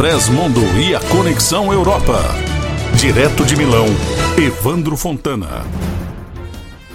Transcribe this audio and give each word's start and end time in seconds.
Express 0.00 0.30
Mundo 0.30 0.62
e 0.78 0.94
a 0.94 1.00
Conexão 1.00 1.70
Europa. 1.70 2.22
Direto 2.96 3.44
de 3.44 3.54
Milão, 3.54 3.84
Evandro 4.38 4.96
Fontana. 4.96 5.62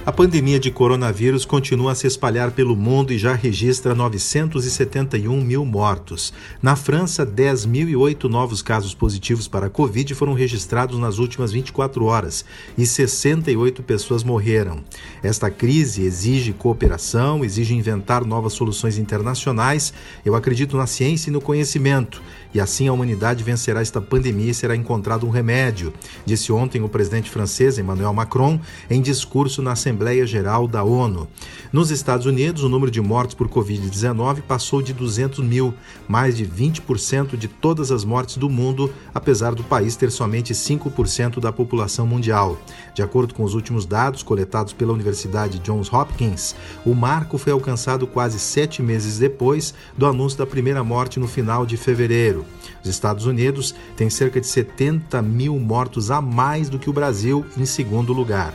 A 0.06 0.12
pandemia 0.12 0.60
de 0.60 0.70
coronavírus 0.70 1.46
continua 1.46 1.94
a 1.94 1.96
se 1.96 2.06
espalhar 2.06 2.52
pelo 2.52 2.76
mundo 2.76 3.12
e 3.12 3.18
já 3.18 3.34
registra 3.34 3.96
971 3.96 5.42
mil 5.42 5.66
mortos. 5.66 6.32
Na 6.62 6.76
França, 6.76 7.26
10.008 7.26 8.26
novos 8.26 8.62
casos 8.62 8.94
positivos 8.94 9.48
para 9.48 9.66
a 9.66 9.70
Covid 9.70 10.14
foram 10.14 10.34
registrados 10.34 11.00
nas 11.00 11.18
últimas 11.18 11.52
24 11.52 12.06
horas 12.06 12.46
e 12.78 12.86
68 12.86 13.82
pessoas 13.82 14.24
morreram. 14.24 14.84
Esta 15.24 15.50
crise 15.50 16.04
exige 16.04 16.54
cooperação, 16.54 17.44
exige 17.44 17.74
inventar 17.74 18.24
novas 18.24 18.54
soluções 18.54 19.00
internacionais. 19.00 19.92
Eu 20.24 20.36
acredito 20.36 20.78
na 20.78 20.86
ciência 20.86 21.32
e 21.32 21.34
no 21.34 21.42
conhecimento. 21.42 22.22
E 22.54 22.60
assim 22.60 22.88
a 22.88 22.94
humanidade 22.94 23.44
vencerá 23.44 23.82
esta 23.82 24.00
pandemia 24.00 24.52
e 24.52 24.54
será 24.54 24.76
encontrado 24.76 25.26
um 25.26 25.30
remédio, 25.32 25.92
disse 26.26 26.54
ontem 26.54 26.82
o 26.82 26.88
presidente 26.88 27.30
francês 27.30 27.78
Emmanuel 27.78 28.14
Macron 28.14 28.62
em 28.90 29.02
discurso 29.02 29.62
na 29.62 29.74
Assembleia 29.74 29.95
Assembleia 29.96 30.28
Geral 30.28 30.68
da 30.68 30.84
ONU. 30.84 31.26
Nos 31.72 31.90
Estados 31.90 32.26
Unidos, 32.26 32.64
o 32.64 32.70
número 32.70 32.92
de 32.92 33.00
mortes 33.00 33.34
por 33.34 33.48
Covid-19 33.48 34.42
passou 34.42 34.82
de 34.82 34.92
200 34.94 35.40
mil, 35.40 35.74
mais 36.06 36.36
de 36.36 36.46
20% 36.46 37.38
de 37.38 37.48
todas 37.48 37.92
as 37.92 38.04
mortes 38.04 38.36
do 38.36 38.50
mundo, 38.50 38.94
apesar 39.14 39.56
do 39.56 39.64
país 39.64 39.96
ter 39.96 40.12
somente 40.12 40.54
5% 40.54 41.40
da 41.40 41.52
população 41.52 42.06
mundial. 42.06 42.58
De 42.94 43.02
acordo 43.02 43.34
com 43.34 43.44
os 43.44 43.54
últimos 43.54 43.86
dados 43.86 44.22
coletados 44.22 44.74
pela 44.74 44.92
Universidade 44.92 45.60
Johns 45.60 45.92
Hopkins, 45.92 46.56
o 46.86 46.94
marco 46.94 47.38
foi 47.38 47.54
alcançado 47.54 48.06
quase 48.06 48.38
sete 48.38 48.82
meses 48.82 49.18
depois 49.18 49.74
do 49.98 50.06
anúncio 50.06 50.38
da 50.38 50.46
primeira 50.46 50.84
morte 50.84 51.22
no 51.22 51.28
final 51.28 51.66
de 51.66 51.78
fevereiro. 51.78 52.46
Os 52.84 52.90
Estados 52.90 53.26
Unidos 53.26 53.74
têm 53.96 54.10
cerca 54.10 54.42
de 54.42 54.48
70 54.48 55.22
mil 55.22 55.58
mortos 55.58 56.12
a 56.12 56.20
mais 56.20 56.68
do 56.68 56.78
que 56.78 56.90
o 56.90 56.94
Brasil, 56.94 57.46
em 57.58 57.66
segundo 57.66 58.12
lugar. 58.12 58.54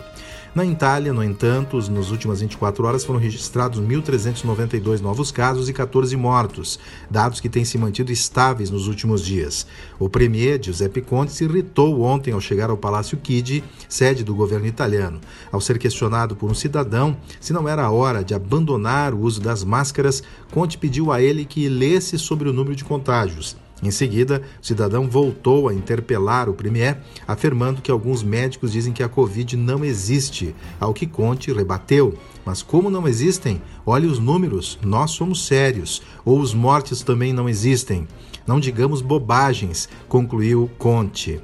Na 0.52 0.66
Itália, 0.66 1.12
no 1.12 1.22
entanto, 1.22 1.76
nas 1.92 2.10
últimas 2.10 2.40
24 2.40 2.84
horas 2.84 3.04
foram 3.04 3.20
registrados 3.20 3.78
1.392 3.80 5.00
novos 5.00 5.30
casos 5.30 5.68
e 5.68 5.72
14 5.72 6.16
mortos, 6.16 6.76
dados 7.08 7.38
que 7.38 7.48
têm 7.48 7.64
se 7.64 7.78
mantido 7.78 8.10
estáveis 8.10 8.68
nos 8.68 8.88
últimos 8.88 9.24
dias. 9.24 9.64
O 9.96 10.08
premier 10.08 10.60
Giuseppe 10.60 11.02
Conte 11.02 11.30
se 11.30 11.44
irritou 11.44 12.00
ontem 12.00 12.32
ao 12.32 12.40
chegar 12.40 12.68
ao 12.68 12.76
Palácio 12.76 13.16
Chigi, 13.22 13.62
sede 13.88 14.24
do 14.24 14.34
governo 14.34 14.66
italiano. 14.66 15.20
Ao 15.52 15.60
ser 15.60 15.78
questionado 15.78 16.34
por 16.34 16.50
um 16.50 16.54
cidadão 16.54 17.16
se 17.40 17.52
não 17.52 17.68
era 17.68 17.84
a 17.84 17.90
hora 17.92 18.24
de 18.24 18.34
abandonar 18.34 19.14
o 19.14 19.20
uso 19.20 19.40
das 19.40 19.62
máscaras, 19.62 20.20
Conte 20.50 20.76
pediu 20.76 21.12
a 21.12 21.22
ele 21.22 21.44
que 21.44 21.68
lesse 21.68 22.18
sobre 22.18 22.48
o 22.48 22.52
número 22.52 22.74
de 22.74 22.82
contágios. 22.82 23.56
Em 23.82 23.90
seguida, 23.90 24.42
o 24.62 24.66
cidadão 24.66 25.08
voltou 25.08 25.68
a 25.68 25.74
interpelar 25.74 26.48
o 26.48 26.54
premier, 26.54 26.98
afirmando 27.26 27.80
que 27.80 27.90
alguns 27.90 28.22
médicos 28.22 28.72
dizem 28.72 28.92
que 28.92 29.02
a 29.02 29.08
Covid 29.08 29.56
não 29.56 29.84
existe, 29.84 30.54
ao 30.78 30.92
que 30.92 31.06
Conte 31.06 31.52
rebateu. 31.52 32.18
Mas 32.44 32.62
como 32.62 32.90
não 32.90 33.08
existem? 33.08 33.60
Olhe 33.86 34.06
os 34.06 34.18
números, 34.18 34.78
nós 34.82 35.12
somos 35.12 35.46
sérios. 35.46 36.02
Ou 36.24 36.40
os 36.40 36.52
mortes 36.52 37.02
também 37.02 37.32
não 37.32 37.48
existem. 37.48 38.06
Não 38.46 38.60
digamos 38.60 39.00
bobagens, 39.00 39.88
concluiu 40.08 40.70
Conte. 40.78 41.40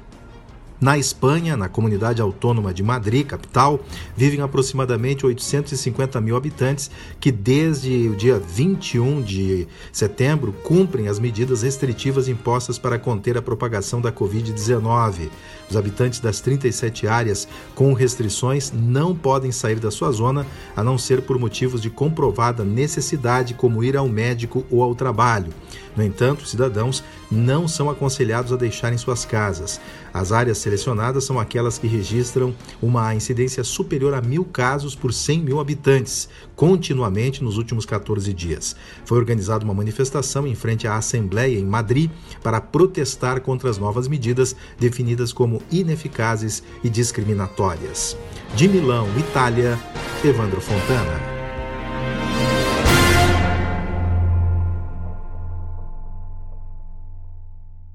Na 0.79 0.95
Espanha, 0.95 1.57
na 1.57 1.67
comunidade 1.67 2.21
autônoma 2.21 2.71
de 2.71 2.83
Madrid, 2.83 3.25
capital, 3.25 3.79
vivem 4.15 4.41
aproximadamente 4.41 5.25
850 5.25 6.21
mil 6.21 6.35
habitantes 6.35 6.91
que, 7.19 7.31
desde 7.31 8.07
o 8.07 8.15
dia 8.15 8.37
21 8.37 9.23
de 9.23 9.67
setembro, 9.91 10.53
cumprem 10.63 11.07
as 11.07 11.17
medidas 11.17 11.63
restritivas 11.63 12.27
impostas 12.27 12.77
para 12.77 12.99
conter 12.99 13.35
a 13.39 13.41
propagação 13.41 13.99
da 13.99 14.11
Covid-19. 14.11 15.29
Os 15.67 15.75
habitantes 15.75 16.19
das 16.19 16.41
37 16.41 17.07
áreas 17.07 17.47
com 17.73 17.91
restrições 17.93 18.71
não 18.71 19.15
podem 19.15 19.51
sair 19.51 19.79
da 19.79 19.89
sua 19.89 20.11
zona 20.11 20.45
a 20.75 20.83
não 20.83 20.95
ser 20.95 21.23
por 21.23 21.39
motivos 21.39 21.81
de 21.81 21.89
comprovada 21.89 22.63
necessidade, 22.63 23.55
como 23.55 23.83
ir 23.83 23.97
ao 23.97 24.07
médico 24.07 24.63
ou 24.69 24.83
ao 24.83 24.93
trabalho. 24.93 25.51
No 25.95 26.03
entanto, 26.03 26.43
os 26.43 26.51
cidadãos 26.51 27.03
não 27.31 27.67
são 27.67 27.89
aconselhados 27.89 28.53
a 28.53 28.55
deixarem 28.55 28.99
suas 28.99 29.25
casas. 29.25 29.81
As 30.13 30.31
áreas 30.31 30.59
selecionadas 30.67 31.23
são 31.23 31.39
aquelas 31.39 31.77
que 31.77 31.87
registram 31.87 32.53
uma 32.81 33.15
incidência 33.15 33.63
superior 33.63 34.13
a 34.13 34.21
mil 34.21 34.43
casos 34.43 34.95
por 34.95 35.13
100 35.13 35.41
mil 35.41 35.59
habitantes, 35.61 36.27
continuamente 36.55 37.41
nos 37.41 37.57
últimos 37.57 37.85
14 37.85 38.33
dias. 38.33 38.75
Foi 39.05 39.17
organizada 39.17 39.63
uma 39.63 39.73
manifestação 39.73 40.45
em 40.45 40.55
frente 40.55 40.85
à 40.85 40.97
Assembleia 40.97 41.57
em 41.57 41.65
Madrid 41.65 42.11
para 42.43 42.59
protestar 42.59 43.39
contra 43.39 43.69
as 43.69 43.77
novas 43.77 44.09
medidas 44.09 44.55
definidas 44.77 45.31
como 45.31 45.61
ineficazes 45.71 46.61
e 46.83 46.89
discriminatórias. 46.89 48.17
De 48.53 48.67
Milão, 48.67 49.07
Itália, 49.17 49.79
Evandro 50.23 50.59
Fontana. 50.59 51.36